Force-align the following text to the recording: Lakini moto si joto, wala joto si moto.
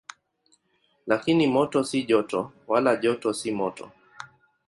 Lakini 1.07 1.47
moto 1.47 1.79
si 1.89 1.99
joto, 2.09 2.39
wala 2.71 2.91
joto 3.03 3.29
si 3.39 3.49
moto. 3.59 3.85